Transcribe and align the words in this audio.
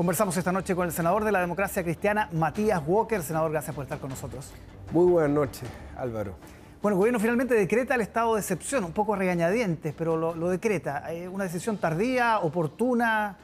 Conversamos 0.00 0.34
esta 0.38 0.50
noche 0.50 0.74
con 0.74 0.86
el 0.86 0.92
senador 0.92 1.24
de 1.24 1.30
la 1.30 1.42
democracia 1.42 1.82
cristiana, 1.82 2.30
Matías 2.32 2.82
Walker. 2.86 3.22
Senador, 3.22 3.50
gracias 3.50 3.76
por 3.76 3.84
estar 3.84 3.98
con 3.98 4.08
nosotros. 4.08 4.50
Muy 4.92 5.04
buenas 5.04 5.30
noches, 5.30 5.68
Álvaro. 5.94 6.36
Bueno, 6.80 6.94
el 6.94 6.98
gobierno 7.00 7.20
finalmente 7.20 7.52
decreta 7.52 7.96
el 7.96 8.00
estado 8.00 8.32
de 8.34 8.40
excepción, 8.40 8.82
un 8.84 8.92
poco 8.92 9.14
regañadientes, 9.14 9.92
pero 9.92 10.16
lo, 10.16 10.48
decreta. 10.48 11.12
Eh, 11.12 11.28
¿Una 11.28 11.44
decisión 11.44 11.76
tardía, 11.76 12.38
oportuna? 12.38 13.36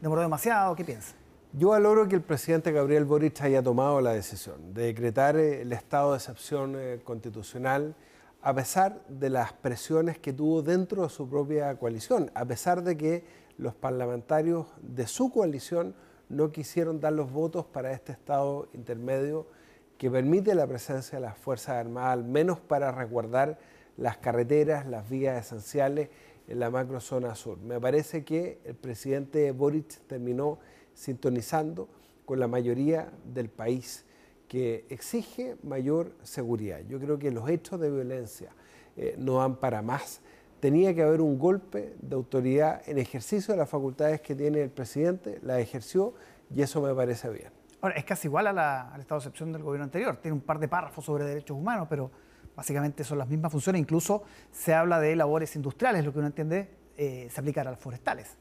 ¿Demoró 0.00 0.20
demasiado? 0.20 0.76
¿Qué 0.76 0.84
piensa? 0.84 1.16
Yo 1.52 1.70
valoro 1.70 2.06
que 2.06 2.14
el 2.14 2.22
presidente 2.22 2.70
Gabriel 2.70 3.06
Boric 3.06 3.40
haya 3.40 3.60
tomado 3.60 4.00
la 4.00 4.12
decisión 4.12 4.72
de 4.72 4.84
decretar 4.84 5.36
eh, 5.36 5.62
el 5.62 5.72
estado 5.72 6.12
de 6.12 6.18
excepción 6.18 6.76
eh, 6.76 7.00
constitucional 7.02 7.96
a 8.40 8.54
pesar 8.54 9.00
de 9.08 9.30
las 9.30 9.54
presiones 9.54 10.18
que 10.18 10.32
tuvo 10.32 10.62
dentro 10.62 11.02
de 11.02 11.08
su 11.08 11.28
propia 11.28 11.74
coalición, 11.76 12.30
a 12.34 12.44
pesar 12.44 12.82
de 12.82 12.96
que 12.96 13.24
los 13.58 13.74
parlamentarios 13.74 14.66
de 14.82 15.06
su 15.06 15.30
coalición 15.30 15.94
no 16.28 16.50
quisieron 16.50 17.00
dar 17.00 17.12
los 17.12 17.30
votos 17.30 17.64
para 17.66 17.92
este 17.92 18.12
estado 18.12 18.68
intermedio 18.72 19.46
que 19.98 20.10
permite 20.10 20.54
la 20.54 20.66
presencia 20.66 21.18
de 21.18 21.24
las 21.24 21.38
Fuerzas 21.38 21.76
Armadas, 21.76 22.12
al 22.12 22.24
menos 22.24 22.58
para 22.58 22.90
resguardar 22.90 23.58
las 23.96 24.16
carreteras, 24.16 24.86
las 24.86 25.08
vías 25.08 25.46
esenciales 25.46 26.08
en 26.48 26.58
la 26.58 26.70
macrozona 26.70 27.34
sur. 27.34 27.58
Me 27.58 27.80
parece 27.80 28.24
que 28.24 28.58
el 28.64 28.74
presidente 28.74 29.50
Boric 29.52 30.00
terminó 30.06 30.58
sintonizando 30.94 31.88
con 32.24 32.40
la 32.40 32.48
mayoría 32.48 33.12
del 33.24 33.48
país 33.48 34.04
que 34.48 34.84
exige 34.88 35.56
mayor 35.62 36.12
seguridad. 36.22 36.80
Yo 36.88 36.98
creo 36.98 37.18
que 37.18 37.30
los 37.30 37.48
hechos 37.48 37.80
de 37.80 37.90
violencia 37.90 38.50
eh, 38.96 39.14
no 39.18 39.36
van 39.36 39.56
para 39.56 39.82
más. 39.82 40.20
Tenía 40.64 40.94
que 40.94 41.02
haber 41.02 41.20
un 41.20 41.38
golpe 41.38 41.94
de 42.00 42.14
autoridad 42.16 42.80
en 42.88 42.96
ejercicio 42.96 43.52
de 43.52 43.58
las 43.58 43.68
facultades 43.68 44.22
que 44.22 44.34
tiene 44.34 44.62
el 44.62 44.70
presidente, 44.70 45.38
la 45.42 45.60
ejerció 45.60 46.14
y 46.48 46.62
eso 46.62 46.80
me 46.80 46.94
parece 46.94 47.28
bien. 47.28 47.50
Ahora, 47.82 47.96
es 47.96 48.04
casi 48.06 48.28
igual 48.28 48.46
al 48.46 48.98
estado 48.98 49.20
de 49.20 49.26
excepción 49.26 49.52
del 49.52 49.62
gobierno 49.62 49.84
anterior. 49.84 50.16
Tiene 50.22 50.32
un 50.32 50.40
par 50.40 50.58
de 50.58 50.66
párrafos 50.66 51.04
sobre 51.04 51.26
derechos 51.26 51.54
humanos, 51.54 51.86
pero 51.90 52.10
básicamente 52.56 53.04
son 53.04 53.18
las 53.18 53.28
mismas 53.28 53.52
funciones. 53.52 53.78
Incluso 53.78 54.22
se 54.50 54.72
habla 54.72 55.00
de 55.00 55.14
labores 55.14 55.54
industriales, 55.54 56.02
lo 56.02 56.14
que 56.14 56.20
uno 56.20 56.28
entiende 56.28 56.70
eh, 56.96 57.28
se 57.30 57.40
aplica 57.42 57.60
a 57.60 57.64
las 57.64 57.78
forestales. 57.78 58.38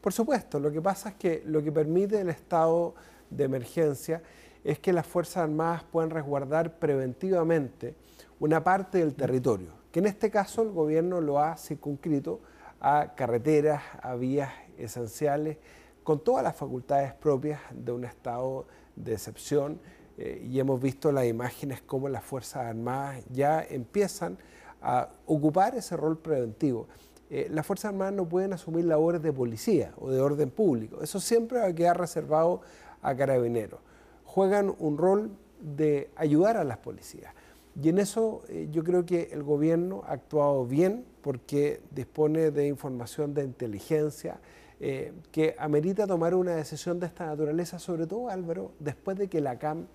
Por 0.00 0.14
supuesto, 0.14 0.60
lo 0.60 0.72
que 0.72 0.80
pasa 0.80 1.10
es 1.10 1.16
que 1.16 1.42
lo 1.44 1.62
que 1.62 1.70
permite 1.70 2.22
el 2.22 2.30
estado 2.30 2.94
de 3.28 3.44
emergencia 3.44 4.22
es 4.64 4.78
que 4.78 4.94
las 4.94 5.06
Fuerzas 5.06 5.42
Armadas 5.42 5.84
puedan 5.84 6.08
resguardar 6.08 6.78
preventivamente 6.78 7.96
una 8.38 8.64
parte 8.64 8.96
del 8.96 9.14
territorio, 9.14 9.78
que 9.92 9.98
en 9.98 10.06
este 10.06 10.30
caso 10.30 10.62
el 10.62 10.70
gobierno 10.70 11.20
lo 11.20 11.40
ha 11.40 11.56
circunscrito 11.56 12.40
a 12.80 13.14
carreteras, 13.14 13.82
a 14.02 14.14
vías 14.14 14.50
esenciales 14.78 15.58
con 16.02 16.22
todas 16.24 16.42
las 16.42 16.56
facultades 16.56 17.12
propias 17.14 17.60
de 17.72 17.92
un 17.92 18.04
estado 18.04 18.66
de 18.96 19.12
excepción 19.12 19.80
eh, 20.16 20.42
y 20.44 20.58
hemos 20.58 20.80
visto 20.80 21.12
las 21.12 21.26
imágenes 21.26 21.82
como 21.82 22.08
las 22.08 22.24
Fuerzas 22.24 22.66
Armadas 22.66 23.24
ya 23.30 23.62
empiezan 23.62 24.38
a 24.82 25.08
ocupar 25.26 25.74
ese 25.74 25.96
rol 25.96 26.18
preventivo. 26.18 26.88
Eh, 27.28 27.48
las 27.50 27.66
Fuerzas 27.66 27.90
Armadas 27.90 28.14
no 28.14 28.28
pueden 28.28 28.52
asumir 28.52 28.84
labores 28.86 29.22
de 29.22 29.32
policía 29.32 29.92
o 29.98 30.10
de 30.10 30.20
orden 30.20 30.50
público, 30.50 31.02
eso 31.02 31.20
siempre 31.20 31.60
va 31.60 31.66
a 31.66 31.74
quedar 31.74 31.98
reservado 31.98 32.62
a 33.02 33.14
carabineros. 33.14 33.80
Juegan 34.24 34.74
un 34.78 34.98
rol 34.98 35.30
de 35.60 36.10
ayudar 36.16 36.56
a 36.56 36.64
las 36.64 36.78
policías. 36.78 37.34
Y 37.80 37.88
en 37.88 37.98
eso 37.98 38.42
eh, 38.48 38.68
yo 38.70 38.82
creo 38.84 39.04
que 39.04 39.30
el 39.32 39.42
gobierno 39.42 40.02
ha 40.06 40.12
actuado 40.12 40.66
bien 40.66 41.04
porque 41.22 41.80
dispone 41.90 42.50
de 42.50 42.66
información 42.66 43.34
de 43.34 43.44
inteligencia, 43.44 44.40
eh, 44.80 45.12
que 45.30 45.54
amerita 45.58 46.06
tomar 46.06 46.34
una 46.34 46.56
decisión 46.56 46.98
de 47.00 47.06
esta 47.06 47.26
naturaleza, 47.26 47.78
sobre 47.78 48.06
todo 48.06 48.30
Álvaro, 48.30 48.72
después 48.78 49.18
de 49.18 49.28
que 49.28 49.40
la 49.40 49.58
CAM 49.58 49.86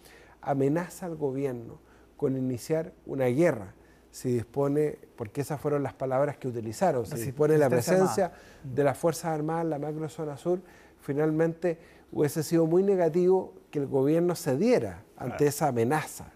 amenaza 0.41 1.07
al 1.07 1.15
gobierno 1.15 1.79
con 2.17 2.37
iniciar 2.37 2.93
una 3.05 3.25
guerra, 3.25 3.73
si 4.11 4.31
dispone, 4.31 4.99
porque 5.15 5.41
esas 5.41 5.59
fueron 5.59 5.83
las 5.83 5.93
palabras 5.93 6.37
que 6.37 6.47
utilizaron, 6.47 7.05
si 7.05 7.17
dispone 7.17 7.57
la 7.57 7.69
presencia 7.69 8.31
de 8.63 8.83
las 8.83 8.97
Fuerzas 8.97 9.25
Armadas 9.25 9.63
en 9.63 9.71
la 9.71 9.79
macrozona 9.79 10.37
sur, 10.37 10.61
finalmente 11.01 11.77
hubiese 12.11 12.43
sido 12.43 12.65
muy 12.65 12.83
negativo 12.83 13.53
que 13.71 13.79
el 13.79 13.87
gobierno 13.87 14.35
cediera 14.35 15.03
ante 15.17 15.47
esa 15.47 15.67
amenaza. 15.67 16.31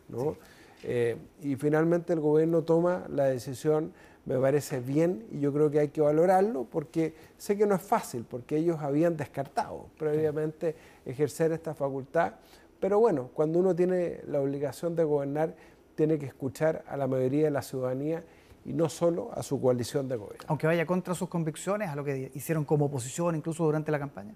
Eh, 0.84 1.18
y 1.42 1.56
finalmente 1.56 2.14
el 2.14 2.20
gobierno 2.20 2.64
toma 2.64 3.06
la 3.10 3.26
decisión 3.26 3.94
me 4.30 4.38
parece 4.38 4.80
bien 4.80 5.26
y 5.32 5.40
yo 5.40 5.52
creo 5.52 5.72
que 5.72 5.80
hay 5.80 5.88
que 5.90 6.02
valorarlo 6.02 6.66
porque 6.66 7.16
sé 7.38 7.58
que 7.58 7.66
no 7.66 7.74
es 7.74 7.82
fácil, 7.82 8.26
porque 8.30 8.58
ellos 8.58 8.78
habían 8.80 9.18
descartado 9.18 9.88
previamente 9.98 10.76
ejercer 11.04 11.52
esta 11.52 11.74
facultad, 11.74 12.34
pero 12.80 13.00
bueno, 13.00 13.32
cuando 13.34 13.58
uno 13.58 13.76
tiene 13.76 14.22
la 14.28 14.40
obligación 14.40 14.96
de 14.96 15.04
gobernar, 15.04 15.56
tiene 15.96 16.20
que 16.20 16.28
escuchar 16.28 16.84
a 16.88 16.96
la 16.96 17.08
mayoría 17.08 17.46
de 17.46 17.52
la 17.52 17.64
ciudadanía 17.64 18.24
y 18.66 18.74
no 18.74 18.88
solo 18.88 19.32
a 19.34 19.42
su 19.42 19.60
coalición 19.60 20.08
de 20.08 20.18
gobierno. 20.18 20.46
Aunque 20.48 20.68
vaya 20.68 20.86
contra 20.86 21.16
sus 21.16 21.28
convicciones, 21.28 21.90
a 21.90 21.96
lo 21.96 22.04
que 22.04 22.32
hicieron 22.36 22.66
como 22.66 22.86
oposición 22.86 23.36
incluso 23.36 23.64
durante 23.64 23.92
la 23.92 23.98
campaña. 23.98 24.36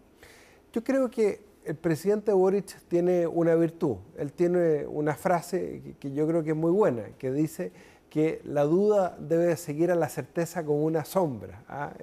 Yo 0.74 0.84
creo 0.84 1.12
que 1.12 1.53
el 1.66 1.76
presidente 1.76 2.34
Boric 2.34 2.80
tiene 2.88 3.28
una 3.28 3.56
virtud, 3.56 3.98
él 4.18 4.34
tiene 4.34 4.86
una 4.86 5.16
frase 5.16 5.96
que 6.00 6.12
yo 6.12 6.28
creo 6.28 6.44
que 6.44 6.52
es 6.52 6.56
muy 6.56 6.72
buena, 6.72 7.04
que 7.18 7.32
dice 7.32 7.72
que 8.10 8.42
la 8.44 8.64
duda 8.64 9.18
debe 9.20 9.58
seguir 9.58 9.90
a 9.92 9.96
la 9.96 10.08
certeza 10.08 10.64
como 10.64 10.86
una 10.86 11.04
sombra. 11.04 11.64
¿ah? 11.68 11.94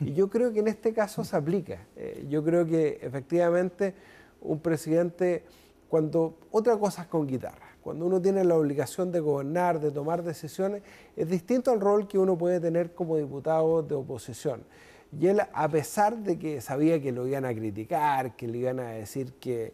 y 0.00 0.14
yo 0.14 0.30
creo 0.30 0.52
que 0.52 0.60
en 0.60 0.68
este 0.68 0.94
caso 0.94 1.22
se 1.22 1.36
aplica. 1.36 1.86
Eh, 1.96 2.24
yo 2.30 2.42
creo 2.42 2.64
que 2.64 2.98
efectivamente 3.02 3.94
un 4.40 4.58
presidente, 4.60 5.44
cuando 5.88 6.38
otra 6.50 6.78
cosa 6.78 7.02
es 7.02 7.08
con 7.08 7.26
guitarra, 7.26 7.76
cuando 7.82 8.06
uno 8.06 8.22
tiene 8.22 8.42
la 8.42 8.56
obligación 8.56 9.12
de 9.12 9.20
gobernar, 9.20 9.80
de 9.80 9.90
tomar 9.90 10.22
decisiones, 10.22 10.82
es 11.14 11.28
distinto 11.28 11.70
al 11.70 11.80
rol 11.80 12.08
que 12.08 12.18
uno 12.18 12.38
puede 12.38 12.58
tener 12.58 12.94
como 12.94 13.18
diputado 13.18 13.82
de 13.82 13.94
oposición. 13.94 14.62
Y 15.20 15.26
él, 15.28 15.40
a 15.52 15.68
pesar 15.68 16.16
de 16.18 16.38
que 16.38 16.60
sabía 16.60 17.00
que 17.00 17.12
lo 17.12 17.26
iban 17.26 17.44
a 17.44 17.54
criticar, 17.54 18.36
que 18.36 18.48
le 18.48 18.58
iban 18.58 18.80
a 18.80 18.90
decir 18.90 19.34
que 19.34 19.72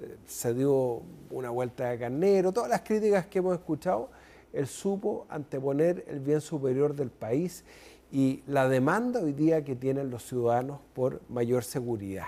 eh, 0.00 0.16
se 0.26 0.54
dio 0.54 1.02
una 1.30 1.50
vuelta 1.50 1.90
de 1.90 1.98
carnero, 1.98 2.52
todas 2.52 2.70
las 2.70 2.82
críticas 2.82 3.26
que 3.26 3.38
hemos 3.38 3.54
escuchado, 3.54 4.10
él 4.52 4.66
supo 4.66 5.26
anteponer 5.30 6.04
el 6.08 6.20
bien 6.20 6.40
superior 6.40 6.94
del 6.94 7.10
país 7.10 7.64
y 8.10 8.42
la 8.46 8.68
demanda 8.68 9.20
hoy 9.20 9.32
día 9.32 9.64
que 9.64 9.74
tienen 9.74 10.10
los 10.10 10.24
ciudadanos 10.26 10.80
por 10.92 11.22
mayor 11.30 11.64
seguridad. 11.64 12.26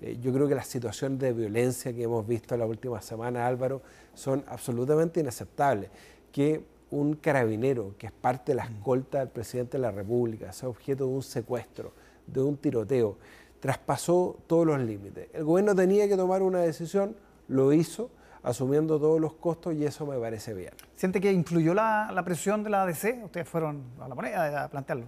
Eh, 0.00 0.18
yo 0.20 0.32
creo 0.32 0.46
que 0.46 0.54
las 0.54 0.68
situaciones 0.68 1.18
de 1.18 1.32
violencia 1.32 1.92
que 1.92 2.04
hemos 2.04 2.26
visto 2.26 2.54
en 2.54 2.60
la 2.60 2.66
última 2.66 3.00
semana, 3.00 3.46
Álvaro, 3.46 3.82
son 4.14 4.44
absolutamente 4.46 5.20
inaceptables. 5.20 5.90
Que 6.30 6.64
un 6.90 7.14
carabinero, 7.14 7.94
que 7.98 8.06
es 8.06 8.12
parte 8.12 8.52
de 8.52 8.56
la 8.56 8.64
escolta 8.64 9.18
del 9.18 9.28
presidente 9.28 9.76
de 9.78 9.82
la 9.82 9.90
República, 9.90 10.52
sea 10.52 10.68
objeto 10.68 11.06
de 11.06 11.10
un 11.10 11.22
secuestro, 11.22 11.92
de 12.26 12.42
un 12.42 12.56
tiroteo, 12.56 13.16
traspasó 13.60 14.36
todos 14.46 14.66
los 14.66 14.80
límites. 14.80 15.28
El 15.32 15.44
gobierno 15.44 15.74
tenía 15.74 16.08
que 16.08 16.16
tomar 16.16 16.42
una 16.42 16.60
decisión, 16.60 17.16
lo 17.48 17.72
hizo 17.72 18.10
asumiendo 18.42 18.98
todos 18.98 19.20
los 19.20 19.32
costos 19.34 19.74
y 19.74 19.84
eso 19.84 20.06
me 20.06 20.18
parece 20.18 20.52
bien. 20.52 20.72
¿Siente 20.94 21.20
que 21.20 21.32
influyó 21.32 21.72
la, 21.72 22.22
presión 22.24 22.62
de 22.62 22.70
la 22.70 22.82
ADC? 22.82 23.24
Ustedes 23.24 23.48
fueron 23.48 23.82
a 24.00 24.06
la 24.06 24.14
moneda 24.14 24.64
a 24.64 24.68
plantearlo. 24.68 25.06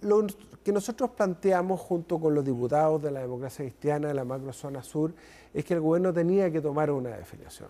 Lo 0.00 0.26
que 0.62 0.72
nosotros 0.72 1.10
planteamos 1.10 1.80
junto 1.80 2.18
con 2.18 2.34
los 2.34 2.44
diputados 2.44 3.02
de 3.02 3.10
la 3.10 3.20
democracia 3.20 3.64
cristiana 3.64 4.08
de 4.08 4.14
la 4.14 4.24
macrozona 4.24 4.82
sur 4.82 5.12
es 5.52 5.64
que 5.64 5.74
el 5.74 5.80
gobierno 5.80 6.12
tenía 6.12 6.50
que 6.50 6.60
tomar 6.60 6.90
una 6.90 7.10
definición 7.10 7.68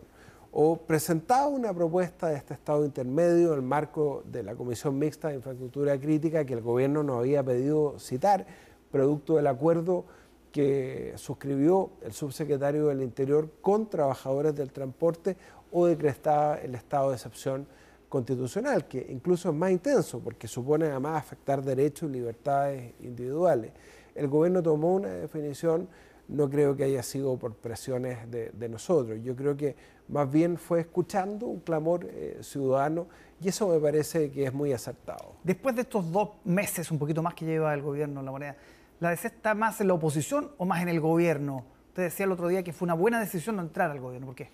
o 0.53 0.77
presentaba 0.77 1.47
una 1.47 1.73
propuesta 1.73 2.29
de 2.29 2.37
este 2.37 2.55
estado 2.55 2.85
intermedio 2.85 3.53
en 3.53 3.61
el 3.61 3.63
marco 3.63 4.23
de 4.27 4.43
la 4.43 4.55
Comisión 4.55 4.99
Mixta 4.99 5.29
de 5.29 5.37
Infraestructura 5.37 5.99
Crítica 5.99 6.45
que 6.45 6.55
el 6.55 6.61
gobierno 6.61 7.03
nos 7.03 7.19
había 7.19 7.43
pedido 7.43 7.99
citar, 7.99 8.47
producto 8.91 9.37
del 9.37 9.47
acuerdo 9.47 10.05
que 10.51 11.13
suscribió 11.17 11.91
el 12.03 12.13
subsecretario 12.13 12.89
del 12.89 13.03
Interior 13.03 13.49
con 13.61 13.89
trabajadores 13.89 14.55
del 14.57 14.73
transporte 14.73 15.37
o 15.71 15.87
decretaba 15.87 16.57
el 16.57 16.75
estado 16.75 17.11
de 17.11 17.17
excepción 17.17 17.67
constitucional, 18.09 18.89
que 18.89 19.07
incluso 19.09 19.51
es 19.51 19.55
más 19.55 19.71
intenso 19.71 20.19
porque 20.19 20.49
supone 20.49 20.87
además 20.87 21.19
afectar 21.19 21.63
derechos 21.63 22.11
y 22.11 22.15
libertades 22.15 22.95
individuales. 23.01 23.71
El 24.17 24.27
gobierno 24.27 24.61
tomó 24.61 24.97
una 24.97 25.09
definición, 25.09 25.89
no 26.31 26.49
creo 26.49 26.77
que 26.77 26.85
haya 26.85 27.03
sido 27.03 27.37
por 27.37 27.55
presiones 27.55 28.19
de, 28.31 28.69
nosotros, 28.69 29.19
yo 29.23 29.35
creo 29.37 29.57
que 29.57 29.77
más 30.09 30.31
bien 30.31 30.57
fue 30.57 30.81
escuchando 30.81 31.47
un 31.47 31.61
clamor 31.61 32.07
eh, 32.11 32.39
ciudadano 32.43 33.07
y 33.41 33.49
eso 33.49 33.69
me 33.69 33.79
parece 33.79 34.31
que 34.31 34.45
es 34.45 34.53
muy 34.53 34.73
acertado. 34.73 35.35
Después 35.45 35.75
de 35.75 35.83
estos 35.83 36.11
dos 36.11 36.31
meses, 36.45 36.91
un 36.91 36.99
poquito 36.99 37.23
más 37.23 37.35
que 37.35 37.45
lleva 37.45 37.73
el 37.75 37.83
gobierno 37.83 38.21
en 38.21 38.27
la 38.27 38.33
moneda, 38.33 38.57
¿La 39.01 39.09
DC 39.09 39.29
está 39.29 39.55
más 39.55 39.81
en 39.81 39.89
la 39.89 39.95
oposición 39.95 40.51
o 40.59 40.67
más 40.67 40.83
en 40.83 40.91
el 40.91 41.01
gobierno? 41.01 41.65
Usted 41.89 42.03
decía 42.03 42.27
el 42.27 42.33
otro 42.33 42.49
día 42.49 42.63
que 42.63 42.75
fue 42.75 42.85
una 42.85 42.93
buena 42.93 43.19
decisión 43.19 43.57
no 43.57 43.63
entrar 43.63 43.91
al 43.91 43.99
gobierno. 43.99 44.27
¿Por 44.27 44.37
qué? 44.37 44.51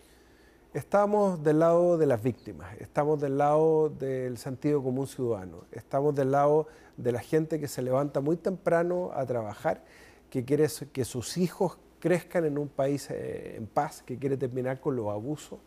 Estamos 0.73 1.43
del 1.43 1.59
lado 1.59 1.99
de 1.99 2.07
las 2.07 2.23
víctimas, 2.23 2.69
estamos 2.79 3.21
del 3.21 3.39
lado 3.39 3.89
del 3.89 4.39
sentido 4.39 4.85
común 4.85 5.09
ciudadano, 5.09 5.65
estamos 5.73 6.15
del 6.15 6.31
lado 6.31 6.69
de 6.97 7.11
la 7.11 7.19
gente 7.19 7.59
que 7.59 7.67
se 7.67 7.83
levanta 7.83 8.21
muy 8.21 8.37
temprano 8.37 9.11
a 9.15 9.27
trabajar, 9.27 9.83
que 10.31 10.45
quiere 10.45 10.67
que 10.93 11.05
sus 11.05 11.37
hijos 11.37 11.79
crezcan 11.99 12.45
en 12.45 12.59
un 12.59 12.69
país 12.69 13.11
eh, 13.11 13.57
en 13.57 13.67
paz 13.67 14.03
que 14.03 14.19
quiere 14.19 14.37
terminar 14.37 14.81
con 14.81 14.97
los 14.97 15.09
abusos, 15.09 15.59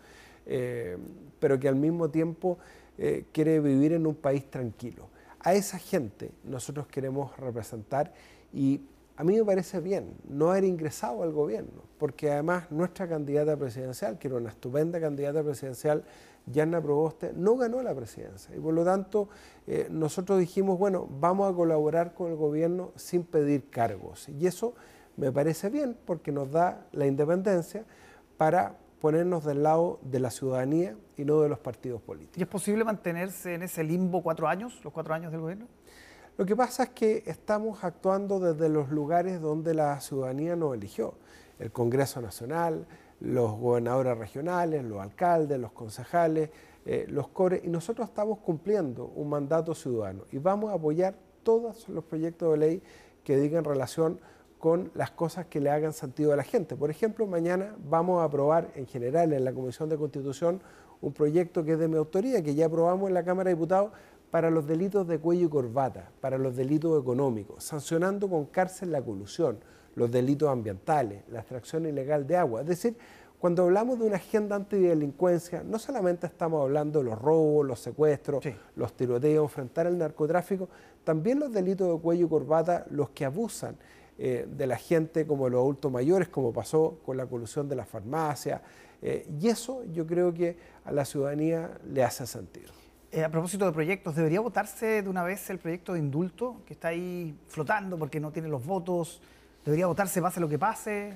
eh, 0.46 0.98
pero 1.40 1.60
que 1.60 1.68
al 1.68 1.76
mismo 1.76 2.10
tiempo 2.10 2.58
eh, 2.98 3.26
quiere 3.32 3.60
vivir 3.60 3.94
en 3.94 4.06
un 4.06 4.16
país 4.16 4.50
tranquilo. 4.50 5.10
A 5.42 5.54
esa 5.54 5.80
gente 5.80 6.32
nosotros 6.44 6.88
queremos 6.88 7.36
representar 7.38 8.14
y 8.54 8.82
a 9.20 9.24
mí 9.26 9.36
me 9.36 9.44
parece 9.44 9.82
bien 9.82 10.14
no 10.30 10.52
haber 10.52 10.64
ingresado 10.64 11.24
al 11.24 11.34
gobierno, 11.34 11.84
porque 11.98 12.32
además 12.32 12.72
nuestra 12.72 13.06
candidata 13.06 13.58
presidencial, 13.58 14.18
que 14.18 14.30
era 14.30 14.38
una 14.38 14.48
estupenda 14.48 14.98
candidata 15.02 15.44
presidencial, 15.44 16.06
Yanna 16.46 16.82
Proboste, 16.82 17.34
no 17.36 17.58
ganó 17.58 17.84
la 17.84 17.94
presidencia. 17.94 18.56
Y 18.56 18.62
por 18.62 18.74
lo 18.74 18.86
tanto, 18.86 19.28
eh, 19.68 19.88
nosotros 19.92 20.40
dijimos, 20.40 20.80
bueno, 20.80 21.06
vamos 21.20 21.52
a 21.52 21.54
colaborar 21.54 22.14
con 22.14 22.32
el 22.32 22.38
gobierno 22.38 22.94
sin 22.96 23.26
pedir 23.26 23.70
cargos. 23.70 24.30
Y 24.30 24.48
eso 24.48 24.74
me 25.18 25.34
parece 25.34 25.70
bien 25.70 25.98
porque 26.06 26.32
nos 26.32 26.50
da 26.50 26.88
la 26.94 27.06
independencia 27.06 27.84
para 28.38 28.78
ponernos 29.02 29.44
del 29.44 29.64
lado 29.64 30.00
de 30.02 30.22
la 30.22 30.32
ciudadanía 30.32 30.96
y 31.18 31.26
no 31.26 31.42
de 31.42 31.50
los 31.50 31.60
partidos 31.60 32.02
políticos. 32.02 32.38
¿Y 32.38 32.44
es 32.44 32.48
posible 32.48 32.86
mantenerse 32.86 33.54
en 33.54 33.64
ese 33.64 33.84
limbo 33.84 34.24
cuatro 34.24 34.48
años, 34.48 34.80
los 34.82 34.94
cuatro 34.94 35.14
años 35.14 35.34
del 35.34 35.42
gobierno? 35.42 35.68
Lo 36.40 36.46
que 36.46 36.56
pasa 36.56 36.84
es 36.84 36.90
que 36.92 37.24
estamos 37.26 37.84
actuando 37.84 38.40
desde 38.40 38.70
los 38.70 38.92
lugares 38.92 39.42
donde 39.42 39.74
la 39.74 40.00
ciudadanía 40.00 40.56
nos 40.56 40.74
eligió. 40.74 41.16
El 41.60 41.70
Congreso 41.74 42.22
Nacional, 42.22 42.88
los 43.20 43.52
gobernadores 43.60 44.18
regionales, 44.18 44.86
los 44.86 45.02
alcaldes, 45.02 45.60
los 45.60 45.74
concejales, 45.74 46.50
eh, 46.86 47.06
los 47.10 47.28
CORE, 47.28 47.60
y 47.62 47.68
nosotros 47.68 48.08
estamos 48.08 48.38
cumpliendo 48.38 49.12
un 49.18 49.28
mandato 49.28 49.76
ciudadano 49.76 50.24
y 50.32 50.38
vamos 50.38 50.72
a 50.72 50.76
apoyar 50.76 51.14
todos 51.44 51.90
los 51.90 52.06
proyectos 52.06 52.54
de 52.54 52.58
ley 52.58 52.84
que 53.26 53.36
digan 53.36 53.66
relación 53.66 54.22
con 54.60 54.92
las 54.96 55.12
cosas 55.12 55.48
que 55.48 55.60
le 55.60 55.70
hagan 55.70 55.92
sentido 55.92 56.32
a 56.32 56.38
la 56.38 56.44
gente. 56.44 56.78
Por 56.78 56.90
ejemplo, 56.90 57.28
mañana 57.28 57.76
vamos 57.84 58.22
a 58.22 58.24
aprobar 58.24 58.72
en 58.76 58.88
general 58.88 59.34
en 59.34 59.44
la 59.44 59.52
Comisión 59.52 59.90
de 59.90 59.98
Constitución 59.98 60.62
un 61.02 61.12
proyecto 61.12 61.66
que 61.66 61.74
es 61.74 61.80
de 61.80 61.90
mi 61.90 61.98
autoría, 61.98 62.42
que 62.42 62.56
ya 62.56 62.68
aprobamos 62.68 63.10
en 63.10 63.14
la 63.14 63.24
Cámara 63.26 63.50
de 63.50 63.56
Diputados 63.56 63.92
para 64.32 64.50
los 64.50 64.68
delitos 64.68 65.08
de 65.08 65.20
cuello 65.20 65.48
y 65.48 65.50
corbata, 65.50 66.12
para 66.22 66.38
los 66.38 66.56
delitos 66.56 67.02
económicos, 67.02 67.64
sancionando 67.64 68.30
con 68.30 68.46
cárcel 68.46 68.92
la 68.92 69.02
colusión, 69.02 69.60
los 69.96 70.12
delitos 70.12 70.50
ambientales, 70.50 71.24
la 71.30 71.40
extracción 71.40 71.86
ilegal 71.86 72.28
de 72.28 72.38
agua. 72.38 72.62
Es 72.62 72.68
decir, 72.68 72.96
cuando 73.40 73.64
hablamos 73.64 73.98
de 74.00 74.06
una 74.06 74.18
agenda 74.18 74.56
antidelincuencia, 74.56 75.64
no 75.64 75.80
solamente 75.80 76.28
estamos 76.28 76.62
hablando 76.62 77.00
de 77.00 77.06
los 77.06 77.20
robos, 77.20 77.66
los 77.66 77.80
secuestros, 77.80 78.44
los 78.76 78.94
tiroteos, 78.94 79.46
enfrentar 79.46 79.88
el 79.88 79.98
narcotráfico, 79.98 80.70
también 81.04 81.40
los 81.40 81.52
delitos 81.52 81.88
de 81.92 82.02
cuello 82.02 82.26
y 82.26 82.30
corbata, 82.30 82.86
los 82.92 83.10
que 83.12 83.26
abusan 83.26 83.78
eh, 84.18 84.46
de 84.50 84.68
la 84.68 84.76
gente 84.76 85.26
como 85.26 85.48
los 85.48 85.62
adultos 85.62 85.90
mayores, 85.90 86.28
como 86.28 86.52
pasó 86.52 87.00
con 87.06 87.16
la 87.16 87.26
colusión 87.26 87.70
de 87.70 87.78
las 87.78 87.88
farmacias. 87.88 88.62
Eh, 89.02 89.26
y 89.40 89.48
eso 89.48 89.86
yo 89.86 90.06
creo 90.06 90.34
que 90.34 90.58
a 90.84 90.92
la 90.92 91.06
ciudadanía 91.06 91.80
le 91.90 92.04
hace 92.04 92.28
sentido. 92.28 92.79
Eh, 93.12 93.24
a 93.24 93.32
propósito 93.32 93.66
de 93.66 93.72
proyectos, 93.72 94.16
¿debería 94.16 94.40
votarse 94.40 95.02
de 95.02 95.10
una 95.10 95.24
vez 95.24 95.50
el 95.50 95.58
proyecto 95.58 95.94
de 95.94 96.00
indulto 96.00 96.58
que 96.68 96.74
está 96.74 96.90
ahí 96.90 97.36
flotando 97.48 97.98
porque 97.98 98.20
no 98.20 98.32
tiene 98.32 98.48
los 98.48 98.64
votos? 98.64 99.20
¿Debería 99.66 99.88
votarse 99.88 100.22
pase 100.22 100.40
lo 100.40 100.48
que 100.48 100.60
pase? 100.60 101.16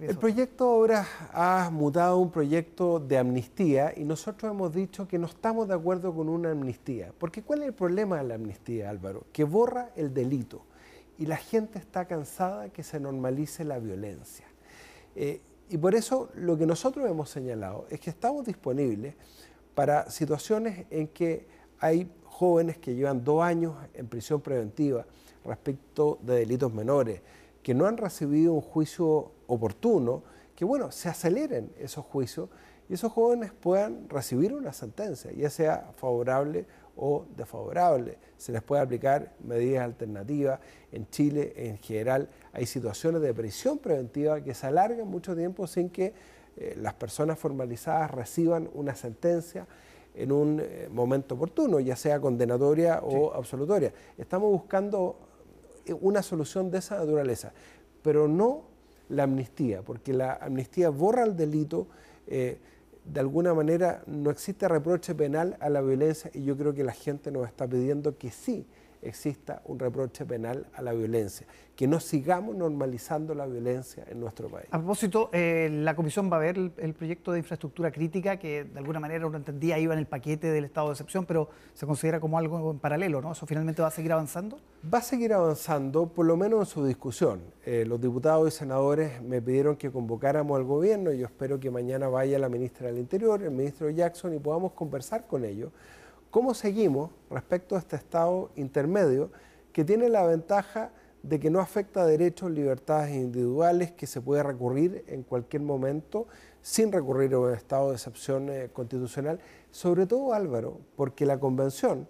el 0.00 0.16
proyecto 0.16 0.64
ahora 0.64 1.04
ha 1.32 1.70
mutado 1.72 2.18
un 2.18 2.30
proyecto 2.30 3.00
de 3.00 3.18
amnistía 3.18 3.92
y 3.96 4.04
nosotros 4.04 4.52
hemos 4.52 4.72
dicho 4.72 5.08
que 5.08 5.18
no 5.18 5.26
estamos 5.26 5.66
de 5.66 5.74
acuerdo 5.74 6.14
con 6.14 6.28
una 6.28 6.52
amnistía. 6.52 7.12
Porque 7.18 7.42
¿cuál 7.42 7.62
es 7.62 7.68
el 7.68 7.74
problema 7.74 8.18
de 8.18 8.24
la 8.24 8.36
amnistía, 8.36 8.88
Álvaro? 8.88 9.24
Que 9.32 9.42
borra 9.42 9.90
el 9.96 10.14
delito 10.14 10.64
y 11.18 11.26
la 11.26 11.36
gente 11.36 11.80
está 11.80 12.04
cansada 12.06 12.68
que 12.68 12.84
se 12.84 13.00
normalice 13.00 13.64
la 13.64 13.80
violencia. 13.80 14.46
Eh, 15.16 15.40
y 15.68 15.78
por 15.78 15.96
eso 15.96 16.30
lo 16.34 16.56
que 16.56 16.64
nosotros 16.64 17.10
hemos 17.10 17.28
señalado 17.28 17.86
es 17.90 17.98
que 17.98 18.10
estamos 18.10 18.46
disponibles 18.46 19.14
para 19.74 20.10
situaciones 20.10 20.86
en 20.90 21.08
que 21.08 21.46
hay 21.80 22.10
jóvenes 22.24 22.78
que 22.78 22.94
llevan 22.94 23.24
dos 23.24 23.42
años 23.42 23.74
en 23.94 24.08
prisión 24.08 24.40
preventiva 24.40 25.06
respecto 25.44 26.18
de 26.22 26.36
delitos 26.36 26.72
menores, 26.72 27.20
que 27.62 27.74
no 27.74 27.86
han 27.86 27.96
recibido 27.96 28.52
un 28.52 28.60
juicio 28.60 29.32
oportuno, 29.46 30.22
que 30.54 30.64
bueno, 30.64 30.90
se 30.90 31.08
aceleren 31.08 31.72
esos 31.78 32.04
juicios 32.04 32.48
y 32.88 32.94
esos 32.94 33.12
jóvenes 33.12 33.52
puedan 33.52 34.08
recibir 34.08 34.52
una 34.52 34.72
sentencia, 34.72 35.32
ya 35.32 35.48
sea 35.48 35.90
favorable 35.96 36.66
o 36.96 37.24
desfavorable. 37.36 38.18
Se 38.36 38.52
les 38.52 38.62
puede 38.62 38.82
aplicar 38.82 39.32
medidas 39.42 39.84
alternativas. 39.84 40.60
En 40.92 41.08
Chile, 41.08 41.52
en 41.56 41.78
general, 41.78 42.28
hay 42.52 42.66
situaciones 42.66 43.22
de 43.22 43.32
prisión 43.32 43.78
preventiva 43.78 44.40
que 44.42 44.54
se 44.54 44.66
alargan 44.66 45.08
mucho 45.08 45.34
tiempo 45.34 45.66
sin 45.66 45.88
que 45.88 46.12
eh, 46.56 46.76
las 46.80 46.94
personas 46.94 47.38
formalizadas 47.38 48.10
reciban 48.10 48.68
una 48.74 48.94
sentencia 48.94 49.66
en 50.14 50.30
un 50.30 50.60
eh, 50.62 50.88
momento 50.92 51.34
oportuno, 51.34 51.80
ya 51.80 51.96
sea 51.96 52.20
condenatoria 52.20 53.00
o 53.02 53.32
absolutoria. 53.32 53.92
Estamos 54.16 54.50
buscando 54.52 55.16
eh, 55.86 55.92
una 55.92 56.22
solución 56.22 56.70
de 56.70 56.78
esa 56.78 56.98
naturaleza, 56.98 57.52
pero 58.02 58.28
no 58.28 58.62
la 59.08 59.24
amnistía, 59.24 59.82
porque 59.82 60.12
la 60.12 60.34
amnistía 60.34 60.90
borra 60.90 61.24
el 61.24 61.36
delito 61.36 61.88
de 63.04 63.20
alguna 63.20 63.54
manera 63.54 64.02
no 64.06 64.30
existe 64.30 64.66
reproche 64.68 65.14
penal 65.14 65.56
a 65.60 65.68
la 65.68 65.82
violencia 65.82 66.30
y 66.32 66.44
yo 66.44 66.56
creo 66.56 66.74
que 66.74 66.84
la 66.84 66.92
gente 66.92 67.30
nos 67.30 67.46
está 67.46 67.66
pidiendo 67.66 68.16
que 68.16 68.30
sí 68.30 68.66
exista 69.04 69.62
un 69.66 69.78
reproche 69.78 70.24
penal 70.24 70.66
a 70.74 70.82
la 70.82 70.92
violencia, 70.92 71.46
que 71.76 71.86
no 71.86 72.00
sigamos 72.00 72.54
normalizando 72.56 73.34
la 73.34 73.46
violencia 73.46 74.04
en 74.08 74.20
nuestro 74.20 74.48
país. 74.48 74.66
A 74.70 74.78
propósito, 74.78 75.30
eh, 75.32 75.68
la 75.70 75.94
Comisión 75.96 76.30
va 76.32 76.36
a 76.36 76.40
ver 76.40 76.56
el, 76.58 76.94
proyecto 76.94 77.32
de 77.32 77.38
infraestructura 77.38 77.90
crítica, 77.90 78.38
que 78.38 78.64
de 78.64 78.78
alguna 78.78 79.00
manera 79.00 79.26
uno 79.26 79.36
entendía 79.36 79.78
iba 79.78 79.92
en 79.92 79.98
el 79.98 80.06
paquete 80.06 80.50
del 80.50 80.64
estado 80.64 80.88
de 80.88 80.92
excepción, 80.92 81.26
pero 81.26 81.48
se 81.74 81.86
considera 81.86 82.20
como 82.20 82.38
algo 82.38 82.70
en 82.70 82.78
paralelo, 82.78 83.20
¿no? 83.20 83.32
¿Eso 83.32 83.46
finalmente 83.46 83.82
va 83.82 83.88
a 83.88 83.92
seguir 83.92 84.12
avanzando? 84.12 84.58
Va 84.92 84.98
a 84.98 85.02
seguir 85.02 85.32
avanzando, 85.32 86.06
por 86.06 86.26
lo 86.26 86.36
menos 86.36 86.60
en 86.60 86.66
su 86.66 86.84
discusión. 86.84 87.40
Eh, 87.64 87.84
los 87.86 88.00
diputados 88.00 88.54
y 88.54 88.56
senadores 88.56 89.20
me 89.22 89.42
pidieron 89.42 89.76
que 89.76 89.90
convocáramos 89.90 90.56
al 90.56 90.64
gobierno, 90.64 91.12
y 91.12 91.18
yo 91.18 91.26
espero 91.26 91.58
que 91.58 91.70
mañana 91.70 92.08
vaya 92.08 92.38
la 92.38 92.48
ministra 92.48 92.88
del 92.88 92.98
Interior, 92.98 93.42
el 93.42 93.50
ministro 93.50 93.90
Jackson, 93.90 94.34
y 94.34 94.38
podamos 94.38 94.72
conversar 94.72 95.26
con 95.26 95.44
ellos 95.44 95.70
¿Cómo 96.34 96.52
seguimos 96.52 97.12
respecto 97.30 97.76
a 97.76 97.78
este 97.78 97.94
estado 97.94 98.50
intermedio 98.56 99.30
que 99.72 99.84
tiene 99.84 100.08
la 100.08 100.26
ventaja 100.26 100.90
de 101.22 101.38
que 101.38 101.48
no 101.48 101.60
afecta 101.60 102.04
derechos, 102.04 102.50
libertades 102.50 103.14
individuales, 103.14 103.92
que 103.92 104.08
se 104.08 104.20
puede 104.20 104.42
recurrir 104.42 105.04
en 105.06 105.22
cualquier 105.22 105.62
momento 105.62 106.26
sin 106.60 106.90
recurrir 106.90 107.34
a 107.34 107.38
un 107.38 107.54
estado 107.54 107.90
de 107.90 107.94
excepción 107.94 108.48
eh, 108.48 108.68
constitucional? 108.72 109.38
Sobre 109.70 110.06
todo, 110.06 110.34
Álvaro, 110.34 110.80
porque 110.96 111.24
la 111.24 111.38
Convención 111.38 112.08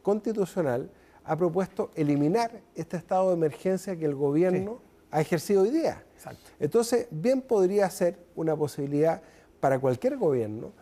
Constitucional 0.00 0.90
ha 1.24 1.36
propuesto 1.36 1.90
eliminar 1.94 2.62
este 2.74 2.96
estado 2.96 3.28
de 3.28 3.34
emergencia 3.34 3.98
que 3.98 4.06
el 4.06 4.14
gobierno 4.14 4.80
ha 5.10 5.20
ejercido 5.20 5.60
hoy 5.60 5.72
día. 5.72 6.02
Entonces, 6.58 7.06
bien 7.10 7.42
podría 7.42 7.90
ser 7.90 8.18
una 8.34 8.56
posibilidad 8.56 9.20
para 9.60 9.78
cualquier 9.78 10.16
gobierno 10.16 10.72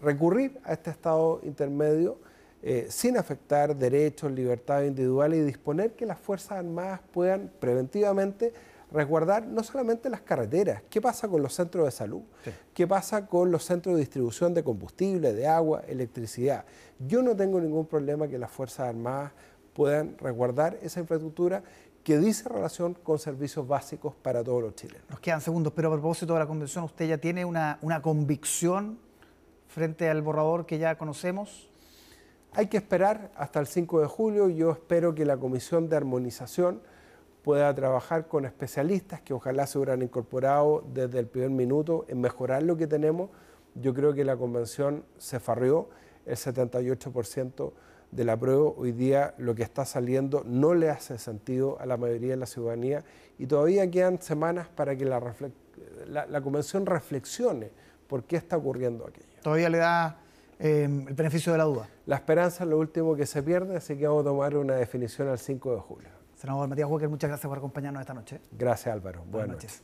recurrir 0.00 0.60
a 0.64 0.72
este 0.72 0.90
estado 0.90 1.40
intermedio 1.42 2.18
eh, 2.62 2.86
sin 2.90 3.16
afectar 3.16 3.76
derechos, 3.76 4.32
libertades 4.32 4.88
individuales 4.88 5.40
y 5.40 5.42
disponer 5.42 5.92
que 5.92 6.06
las 6.06 6.18
Fuerzas 6.18 6.58
Armadas 6.58 7.00
puedan 7.12 7.52
preventivamente 7.60 8.52
resguardar 8.90 9.46
no 9.46 9.62
solamente 9.62 10.08
las 10.08 10.22
carreteras, 10.22 10.82
qué 10.88 11.00
pasa 11.00 11.28
con 11.28 11.42
los 11.42 11.54
centros 11.54 11.84
de 11.84 11.90
salud, 11.90 12.22
qué 12.74 12.86
pasa 12.86 13.26
con 13.26 13.50
los 13.50 13.64
centros 13.64 13.94
de 13.94 14.00
distribución 14.00 14.54
de 14.54 14.64
combustible, 14.64 15.34
de 15.34 15.46
agua, 15.46 15.82
electricidad. 15.86 16.64
Yo 16.98 17.22
no 17.22 17.36
tengo 17.36 17.60
ningún 17.60 17.86
problema 17.86 18.26
que 18.28 18.38
las 18.38 18.50
Fuerzas 18.50 18.88
Armadas 18.88 19.32
puedan 19.74 20.16
resguardar 20.18 20.78
esa 20.82 21.00
infraestructura 21.00 21.62
que 22.02 22.18
dice 22.18 22.48
relación 22.48 22.94
con 22.94 23.18
servicios 23.18 23.68
básicos 23.68 24.14
para 24.14 24.42
todos 24.42 24.62
los 24.62 24.74
chilenos. 24.74 25.02
Nos 25.10 25.20
quedan 25.20 25.42
segundos, 25.42 25.72
pero 25.76 25.88
a 25.88 25.92
propósito 25.92 26.32
de 26.32 26.40
la 26.40 26.46
convención, 26.46 26.84
¿usted 26.84 27.06
ya 27.06 27.18
tiene 27.18 27.44
una, 27.44 27.78
una 27.82 28.00
convicción 28.00 28.98
frente 29.66 30.08
al 30.08 30.22
borrador 30.22 30.64
que 30.64 30.78
ya 30.78 30.96
conocemos? 30.96 31.67
Hay 32.52 32.66
que 32.66 32.78
esperar 32.78 33.30
hasta 33.36 33.60
el 33.60 33.66
5 33.66 34.00
de 34.00 34.06
julio. 34.06 34.48
Yo 34.48 34.72
espero 34.72 35.14
que 35.14 35.24
la 35.24 35.36
Comisión 35.36 35.88
de 35.88 35.96
Armonización 35.96 36.80
pueda 37.42 37.72
trabajar 37.74 38.26
con 38.26 38.44
especialistas 38.44 39.20
que 39.20 39.34
ojalá 39.34 39.66
se 39.66 39.78
hubieran 39.78 40.02
incorporado 40.02 40.84
desde 40.92 41.18
el 41.18 41.26
primer 41.26 41.50
minuto 41.50 42.04
en 42.08 42.20
mejorar 42.20 42.62
lo 42.62 42.76
que 42.76 42.86
tenemos. 42.86 43.30
Yo 43.74 43.94
creo 43.94 44.12
que 44.14 44.24
la 44.24 44.36
convención 44.36 45.04
se 45.18 45.40
farrió 45.40 45.88
el 46.26 46.36
78% 46.36 47.72
de 48.10 48.24
la 48.24 48.36
prueba. 48.36 48.72
Hoy 48.76 48.92
día 48.92 49.34
lo 49.38 49.54
que 49.54 49.62
está 49.62 49.84
saliendo 49.84 50.42
no 50.44 50.74
le 50.74 50.90
hace 50.90 51.18
sentido 51.18 51.78
a 51.80 51.86
la 51.86 51.96
mayoría 51.96 52.30
de 52.30 52.38
la 52.38 52.46
ciudadanía 52.46 53.04
y 53.38 53.46
todavía 53.46 53.88
quedan 53.90 54.20
semanas 54.20 54.68
para 54.68 54.96
que 54.96 55.04
la, 55.04 55.22
la, 56.06 56.26
la 56.26 56.40
convención 56.40 56.86
reflexione 56.86 57.70
por 58.08 58.24
qué 58.24 58.36
está 58.36 58.56
ocurriendo 58.56 59.06
aquello. 59.06 59.26
Todavía 59.42 59.68
le 59.68 59.78
da 59.78 60.18
em, 60.58 61.06
el 61.08 61.14
beneficio 61.14 61.52
de 61.52 61.58
la 61.58 61.64
duda. 61.64 61.88
La 62.06 62.16
esperanza 62.16 62.64
es 62.64 62.70
lo 62.70 62.78
último 62.78 63.14
que 63.14 63.26
se 63.26 63.42
pierde, 63.42 63.76
así 63.76 63.96
que 63.96 64.06
vamos 64.06 64.22
a 64.22 64.24
tomar 64.24 64.56
una 64.56 64.74
definición 64.74 65.28
al 65.28 65.38
5 65.38 65.74
de 65.74 65.80
julio. 65.80 66.08
Senador 66.34 66.68
Matías 66.68 66.88
Walker, 66.88 67.08
muchas 67.08 67.28
gracias 67.28 67.48
por 67.48 67.58
acompañarnos 67.58 68.00
esta 68.00 68.14
noche. 68.14 68.40
Gracias 68.52 68.92
Álvaro. 68.92 69.24
Buenas, 69.28 69.56
noches. 69.56 69.82